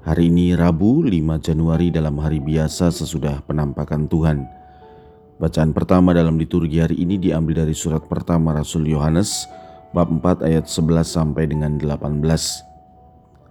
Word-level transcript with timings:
Hari 0.00 0.32
ini 0.32 0.56
Rabu 0.56 1.04
5 1.04 1.12
Januari 1.44 1.92
dalam 1.92 2.16
hari 2.24 2.40
biasa 2.40 2.88
sesudah 2.88 3.44
penampakan 3.44 4.08
Tuhan. 4.08 4.48
Bacaan 5.36 5.76
pertama 5.76 6.16
dalam 6.16 6.40
liturgi 6.40 6.80
hari 6.80 7.04
ini 7.04 7.20
diambil 7.20 7.68
dari 7.68 7.76
surat 7.76 8.08
pertama 8.08 8.56
Rasul 8.56 8.88
Yohanes 8.88 9.44
bab 9.92 10.08
4 10.08 10.48
ayat 10.48 10.64
11 10.72 11.04
sampai 11.04 11.52
dengan 11.52 11.76
18. 11.76 12.16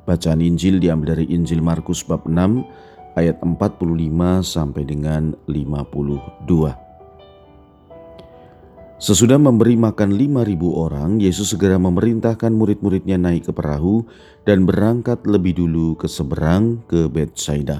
Bacaan 0.09 0.41
Injil 0.41 0.81
diambil 0.81 1.13
dari 1.13 1.29
Injil 1.29 1.61
Markus 1.61 2.01
bab 2.01 2.25
6 2.25 2.33
ayat 3.13 3.37
45 3.45 4.41
sampai 4.41 4.89
dengan 4.89 5.37
52. 5.45 6.88
Sesudah 8.99 9.39
memberi 9.39 9.79
makan 9.79 10.11
lima 10.11 10.43
ribu 10.43 10.75
orang, 10.75 11.23
Yesus 11.23 11.55
segera 11.55 11.79
memerintahkan 11.79 12.51
murid-muridnya 12.51 13.15
naik 13.15 13.47
ke 13.47 13.55
perahu 13.55 14.03
dan 14.43 14.67
berangkat 14.67 15.23
lebih 15.23 15.55
dulu 15.55 15.95
ke 15.95 16.03
seberang 16.03 16.83
ke 16.83 17.07
Bethsaida. 17.07 17.79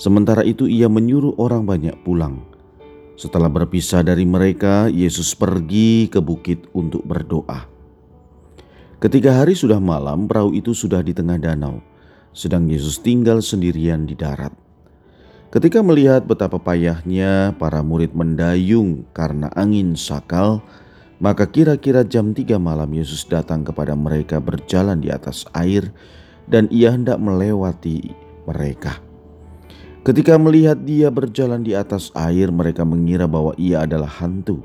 Sementara 0.00 0.40
itu 0.40 0.64
ia 0.64 0.88
menyuruh 0.88 1.36
orang 1.36 1.68
banyak 1.68 1.92
pulang. 2.00 2.40
Setelah 3.12 3.52
berpisah 3.52 4.00
dari 4.00 4.24
mereka, 4.24 4.88
Yesus 4.88 5.36
pergi 5.36 6.08
ke 6.08 6.24
bukit 6.24 6.64
untuk 6.72 7.04
berdoa. 7.04 7.68
Ketika 9.04 9.36
hari 9.36 9.52
sudah 9.52 9.84
malam, 9.84 10.24
perahu 10.24 10.56
itu 10.56 10.72
sudah 10.72 11.04
di 11.04 11.12
tengah 11.12 11.36
danau, 11.36 11.84
sedang 12.32 12.64
Yesus 12.72 13.04
tinggal 13.04 13.44
sendirian 13.44 14.08
di 14.08 14.16
darat. 14.16 14.56
Ketika 15.52 15.84
melihat 15.84 16.24
betapa 16.24 16.56
payahnya 16.56 17.52
para 17.60 17.84
murid 17.84 18.16
mendayung 18.16 19.04
karena 19.12 19.52
angin 19.52 19.92
sakal, 19.92 20.64
maka 21.20 21.44
kira-kira 21.44 22.08
jam 22.08 22.32
tiga 22.32 22.56
malam 22.56 22.88
Yesus 22.88 23.28
datang 23.28 23.60
kepada 23.60 23.92
mereka 23.92 24.40
berjalan 24.40 25.04
di 25.04 25.12
atas 25.12 25.44
air 25.52 25.92
dan 26.48 26.72
ia 26.72 26.88
hendak 26.96 27.20
melewati 27.20 28.16
mereka. 28.48 28.96
Ketika 30.08 30.40
melihat 30.40 30.88
dia 30.88 31.12
berjalan 31.12 31.60
di 31.60 31.76
atas 31.76 32.08
air, 32.16 32.48
mereka 32.48 32.88
mengira 32.88 33.28
bahwa 33.28 33.52
ia 33.60 33.84
adalah 33.84 34.08
hantu. 34.08 34.64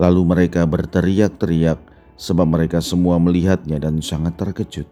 Lalu 0.00 0.24
mereka 0.24 0.64
berteriak-teriak 0.64 1.76
sebab 2.16 2.48
mereka 2.48 2.80
semua 2.80 3.20
melihatnya 3.20 3.76
dan 3.76 4.00
sangat 4.00 4.32
terkejut. 4.40 4.88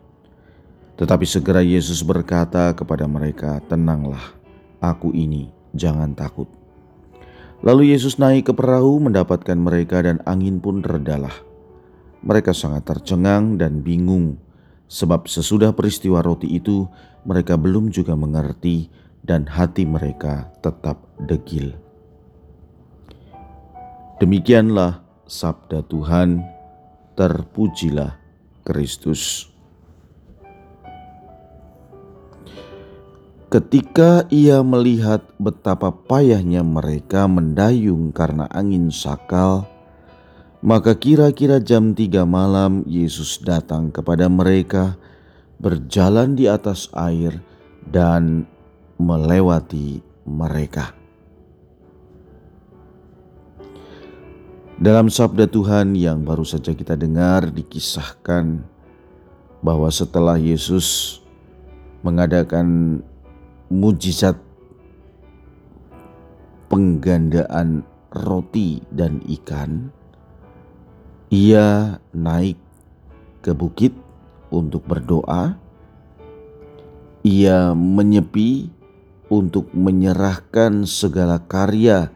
Tetapi 1.01 1.25
segera 1.25 1.65
Yesus 1.65 2.05
berkata 2.05 2.77
kepada 2.77 3.09
mereka, 3.09 3.57
"Tenanglah." 3.73 4.42
Aku 4.83 5.15
ini, 5.15 5.55
jangan 5.79 6.13
takut. 6.19 6.51
Lalu 7.63 7.95
Yesus 7.95 8.19
naik 8.19 8.51
ke 8.51 8.53
perahu 8.59 8.99
mendapatkan 8.99 9.55
mereka 9.55 10.03
dan 10.03 10.19
angin 10.27 10.59
pun 10.59 10.83
redalah. 10.83 11.35
Mereka 12.27 12.51
sangat 12.51 12.91
tercengang 12.91 13.55
dan 13.55 13.87
bingung 13.87 14.43
sebab 14.91 15.31
sesudah 15.31 15.71
peristiwa 15.71 16.21
roti 16.21 16.59
itu 16.59 16.91
mereka 17.23 17.55
belum 17.55 17.95
juga 17.95 18.19
mengerti 18.19 18.91
dan 19.23 19.47
hati 19.47 19.87
mereka 19.87 20.51
tetap 20.59 20.99
degil. 21.23 21.79
Demikianlah 24.19 25.03
sabda 25.31 25.87
Tuhan, 25.87 26.43
terpujilah 27.15 28.19
Kristus. 28.67 29.52
Ketika 33.53 34.25
ia 34.33 34.65
melihat 34.65 35.21
betapa 35.37 35.93
payahnya 35.93 36.65
mereka 36.65 37.29
mendayung 37.29 38.09
karena 38.09 38.49
angin 38.49 38.89
sakal, 38.89 39.69
maka 40.65 40.97
kira-kira 40.97 41.61
jam 41.61 41.93
tiga 41.93 42.25
malam 42.25 42.81
Yesus 42.89 43.45
datang 43.45 43.93
kepada 43.93 44.33
mereka, 44.33 44.97
berjalan 45.61 46.33
di 46.33 46.49
atas 46.49 46.89
air, 46.97 47.45
dan 47.93 48.49
melewati 48.97 50.01
mereka. 50.25 50.97
Dalam 54.81 55.13
sabda 55.13 55.45
Tuhan 55.45 55.93
yang 55.93 56.25
baru 56.25 56.49
saja 56.49 56.73
kita 56.73 56.97
dengar, 56.97 57.53
dikisahkan 57.53 58.65
bahwa 59.61 59.93
setelah 59.93 60.41
Yesus 60.41 61.21
mengadakan 62.01 63.05
mujizat 63.73 64.37
penggandaan 66.69 67.89
roti 68.13 68.85
dan 68.93 69.25
ikan, 69.25 69.89
ia 71.33 71.97
naik 72.13 72.61
ke 73.41 73.57
bukit 73.57 73.97
untuk 74.53 74.85
berdoa. 74.85 75.57
Ia 77.25 77.73
menyepi 77.73 78.69
untuk 79.33 79.73
menyerahkan 79.73 80.85
segala 80.85 81.41
karya 81.41 82.13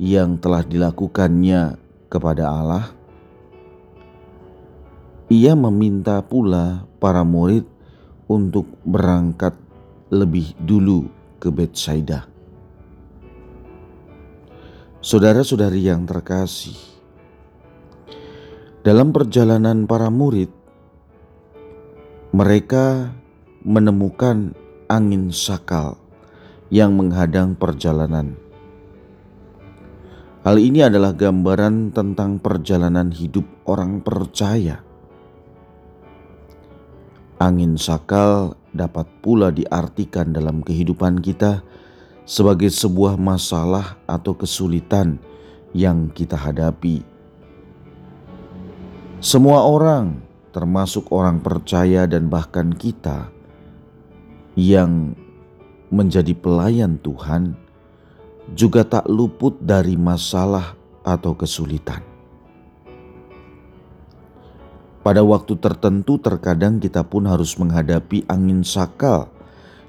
yang 0.00 0.40
telah 0.40 0.64
dilakukannya 0.64 1.76
kepada 2.08 2.48
Allah. 2.48 2.86
Ia 5.28 5.52
meminta 5.58 6.22
pula 6.22 6.86
para 7.02 7.26
murid 7.26 7.66
untuk 8.30 8.70
berangkat 8.86 9.52
lebih 10.12 10.52
dulu 10.60 11.08
ke 11.40 11.48
Bethsaida. 11.48 12.28
Saudara-saudari 15.04 15.84
yang 15.84 16.08
terkasih, 16.08 16.76
dalam 18.84 19.12
perjalanan 19.12 19.84
para 19.84 20.08
murid, 20.08 20.48
mereka 22.32 23.12
menemukan 23.64 24.56
angin 24.88 25.32
sakal 25.32 25.96
yang 26.68 26.96
menghadang 26.96 27.56
perjalanan. 27.56 28.36
Hal 30.44 30.60
ini 30.60 30.84
adalah 30.84 31.16
gambaran 31.16 31.96
tentang 31.96 32.36
perjalanan 32.36 33.08
hidup 33.08 33.48
orang 33.64 34.04
percaya. 34.04 34.84
Angin 37.40 37.80
sakal 37.80 38.52
dapat 38.74 39.06
pula 39.22 39.54
diartikan 39.54 40.34
dalam 40.34 40.60
kehidupan 40.60 41.22
kita 41.22 41.62
sebagai 42.26 42.68
sebuah 42.68 43.14
masalah 43.14 43.96
atau 44.04 44.34
kesulitan 44.34 45.22
yang 45.70 46.10
kita 46.10 46.34
hadapi. 46.34 47.06
Semua 49.24 49.64
orang, 49.64 50.20
termasuk 50.52 51.08
orang 51.14 51.40
percaya 51.40 52.04
dan 52.04 52.28
bahkan 52.28 52.74
kita 52.74 53.32
yang 54.58 55.16
menjadi 55.88 56.34
pelayan 56.36 57.00
Tuhan, 57.00 57.56
juga 58.52 58.84
tak 58.84 59.08
luput 59.08 59.56
dari 59.64 59.96
masalah 59.96 60.76
atau 61.00 61.32
kesulitan. 61.32 62.13
Pada 65.04 65.20
waktu 65.20 65.60
tertentu, 65.60 66.16
terkadang 66.16 66.80
kita 66.80 67.04
pun 67.04 67.28
harus 67.28 67.60
menghadapi 67.60 68.24
angin 68.24 68.64
sakal 68.64 69.28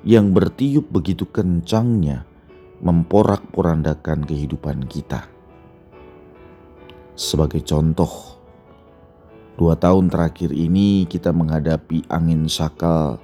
yang 0.04 0.36
bertiup 0.36 0.92
begitu 0.92 1.24
kencangnya, 1.24 2.28
memporak-porandakan 2.84 4.28
kehidupan 4.28 4.84
kita. 4.92 5.24
Sebagai 7.16 7.64
contoh, 7.64 8.12
dua 9.56 9.80
tahun 9.80 10.12
terakhir 10.12 10.52
ini 10.52 11.08
kita 11.08 11.32
menghadapi 11.32 12.12
angin 12.12 12.52
sakal 12.52 13.16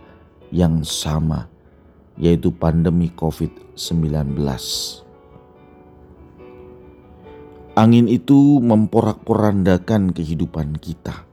yang 0.48 0.88
sama, 0.88 1.52
yaitu 2.16 2.56
pandemi 2.56 3.12
COVID-19. 3.12 4.40
Angin 7.76 8.08
itu 8.08 8.64
memporak-porandakan 8.64 10.16
kehidupan 10.16 10.80
kita 10.80 11.31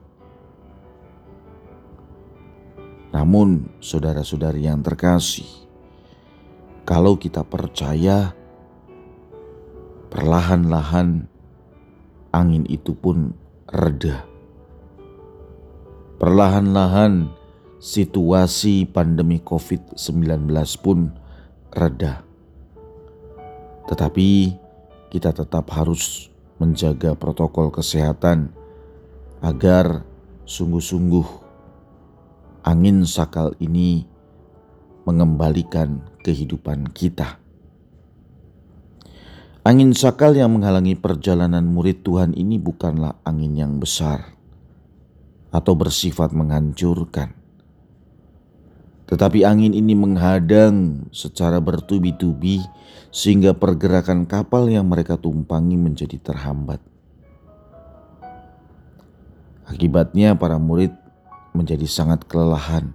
Namun, 3.19 3.67
saudara-saudari 3.83 4.71
yang 4.71 4.79
terkasih, 4.79 5.67
kalau 6.87 7.19
kita 7.19 7.43
percaya, 7.43 8.31
perlahan-lahan 10.07 11.27
angin 12.31 12.63
itu 12.71 12.95
pun 12.95 13.35
reda. 13.75 14.23
Perlahan-lahan 16.23 17.27
situasi 17.83 18.87
pandemi 18.87 19.43
COVID-19 19.43 20.47
pun 20.79 21.11
reda. 21.75 22.23
Tetapi 23.91 24.31
kita 25.11 25.35
tetap 25.35 25.75
harus 25.75 26.31
menjaga 26.63 27.19
protokol 27.19 27.75
kesehatan 27.75 28.55
agar 29.43 30.07
sungguh-sungguh 30.47 31.48
angin 32.69 33.09
sakal 33.09 33.57
ini 33.65 34.05
mengembalikan 35.09 36.05
kehidupan 36.21 36.93
kita. 36.93 37.41
Angin 39.65 39.97
sakal 39.97 40.37
yang 40.37 40.53
menghalangi 40.53 40.93
perjalanan 40.93 41.65
murid 41.65 42.05
Tuhan 42.05 42.37
ini 42.37 42.61
bukanlah 42.61 43.17
angin 43.25 43.57
yang 43.57 43.81
besar 43.81 44.37
atau 45.49 45.73
bersifat 45.81 46.37
menghancurkan, 46.37 47.33
tetapi 49.09 49.49
angin 49.49 49.73
ini 49.73 49.97
menghadang 49.97 51.09
secara 51.09 51.65
bertubi-tubi 51.65 52.61
sehingga 53.09 53.57
pergerakan 53.57 54.29
kapal 54.29 54.69
yang 54.69 54.93
mereka 54.93 55.17
tumpangi 55.17 55.81
menjadi 55.81 56.21
terhambat. 56.21 56.85
Akibatnya, 59.65 60.37
para 60.37 60.61
murid 60.61 61.08
menjadi 61.59 61.85
sangat 61.91 62.23
kelelahan 62.31 62.95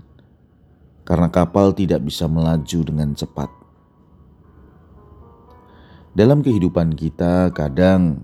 karena 1.03 1.27
kapal 1.27 1.75
tidak 1.75 1.99
bisa 2.07 2.31
melaju 2.31 2.79
dengan 2.87 3.11
cepat. 3.11 3.51
Dalam 6.15 6.39
kehidupan 6.39 6.95
kita, 6.95 7.51
kadang 7.51 8.23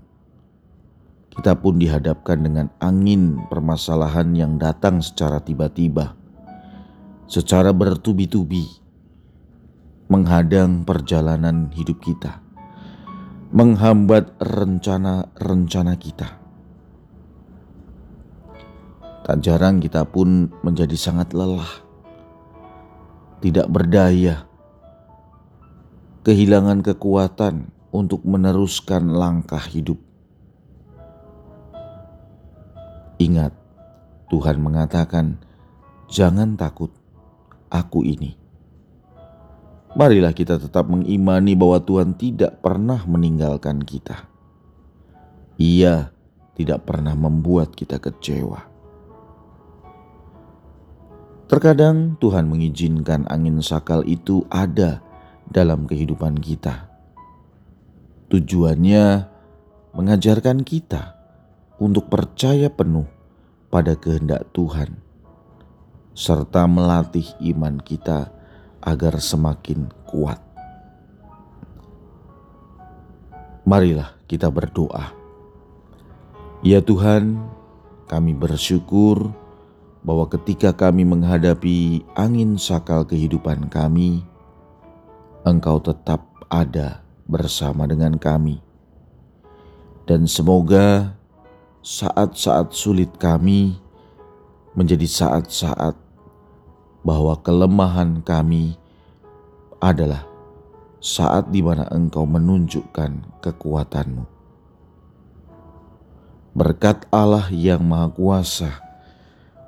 kita 1.34 1.58
pun 1.58 1.76
dihadapkan 1.76 2.40
dengan 2.40 2.66
angin 2.80 3.44
permasalahan 3.52 4.32
yang 4.32 4.56
datang 4.56 5.04
secara 5.04 5.42
tiba-tiba, 5.44 6.16
secara 7.28 7.74
bertubi-tubi, 7.74 8.64
menghadang 10.08 10.86
perjalanan 10.86 11.68
hidup 11.74 12.00
kita, 12.00 12.40
menghambat 13.52 14.38
rencana-rencana 14.38 15.94
kita. 16.00 16.39
Tak 19.30 19.46
jarang 19.46 19.78
kita 19.78 20.02
pun 20.10 20.50
menjadi 20.66 20.98
sangat 20.98 21.30
lelah, 21.38 21.86
tidak 23.38 23.70
berdaya, 23.70 24.42
kehilangan 26.26 26.82
kekuatan 26.82 27.70
untuk 27.94 28.26
meneruskan 28.26 29.14
langkah 29.14 29.62
hidup. 29.62 30.02
Ingat, 33.22 33.54
Tuhan 34.34 34.58
mengatakan, 34.58 35.38
"Jangan 36.10 36.58
takut, 36.58 36.90
Aku 37.70 38.02
ini." 38.02 38.34
Marilah 39.94 40.34
kita 40.34 40.58
tetap 40.58 40.90
mengimani 40.90 41.54
bahwa 41.54 41.78
Tuhan 41.78 42.18
tidak 42.18 42.58
pernah 42.58 42.98
meninggalkan 43.06 43.78
kita. 43.86 44.26
Ia 45.54 46.10
tidak 46.58 46.82
pernah 46.82 47.14
membuat 47.14 47.78
kita 47.78 48.02
kecewa. 48.02 48.69
Terkadang 51.50 52.14
Tuhan 52.22 52.46
mengizinkan 52.46 53.26
angin 53.26 53.58
sakal 53.58 54.06
itu 54.06 54.46
ada 54.46 55.02
dalam 55.50 55.90
kehidupan 55.90 56.38
kita 56.38 56.90
Tujuannya 58.30 59.26
mengajarkan 59.90 60.62
kita 60.62 61.18
untuk 61.82 62.06
percaya 62.06 62.70
penuh 62.70 63.10
pada 63.74 63.98
kehendak 63.98 64.46
Tuhan, 64.54 65.02
serta 66.14 66.70
melatih 66.70 67.26
iman 67.50 67.82
kita 67.82 68.30
agar 68.78 69.18
semakin 69.18 69.90
kuat. 70.06 70.38
Marilah 73.66 74.14
kita 74.30 74.46
berdoa. 74.46 75.10
Ya 76.62 76.78
Tuhan, 76.78 77.34
kami 78.06 78.38
bersyukur 78.38 79.34
bahwa 80.00 80.24
ketika 80.32 80.72
kami 80.72 81.04
menghadapi 81.04 82.04
angin 82.16 82.56
sakal 82.56 83.04
kehidupan 83.04 83.68
kami, 83.68 84.24
Engkau 85.44 85.80
tetap 85.80 86.24
ada 86.52 87.00
bersama 87.24 87.88
dengan 87.88 88.16
kami. 88.16 88.60
Dan 90.04 90.26
semoga 90.28 91.16
saat-saat 91.80 92.76
sulit 92.76 93.08
kami 93.16 93.78
menjadi 94.76 95.06
saat-saat 95.08 95.96
bahwa 97.00 97.38
kelemahan 97.40 98.20
kami 98.20 98.76
adalah 99.80 100.28
saat 101.00 101.48
di 101.48 101.64
mana 101.64 101.88
Engkau 101.88 102.28
menunjukkan 102.28 103.40
kekuatanmu. 103.40 104.28
Berkat 106.52 107.08
Allah 107.08 107.48
yang 107.48 107.80
Maha 107.86 108.12
Kuasa, 108.12 108.89